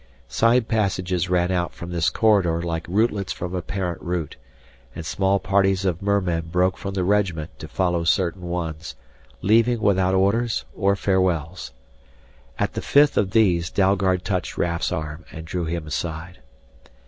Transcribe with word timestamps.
Side 0.27 0.67
passages 0.67 1.29
ran 1.29 1.51
out 1.51 1.75
from 1.75 1.91
this 1.91 2.09
corridor 2.09 2.59
like 2.63 2.87
rootlets 2.87 3.31
from 3.31 3.53
a 3.53 3.61
parent 3.61 4.01
root, 4.01 4.35
and 4.95 5.05
small 5.05 5.37
parties 5.37 5.85
of 5.85 6.01
mermen 6.01 6.49
broke 6.51 6.75
from 6.75 6.95
the 6.95 7.03
regiment 7.03 7.51
to 7.59 7.67
follow 7.67 8.03
certain 8.03 8.49
ones, 8.49 8.95
leaving 9.43 9.79
without 9.79 10.15
orders 10.15 10.65
or 10.75 10.95
farewells. 10.95 11.71
At 12.57 12.73
the 12.73 12.81
fifth 12.81 13.15
of 13.15 13.29
these 13.29 13.69
Dalgard 13.69 14.23
touched 14.25 14.57
Raf's 14.57 14.91
arm 14.91 15.23
and 15.31 15.45
drew 15.45 15.65
him 15.65 15.85
aside. 15.85 16.39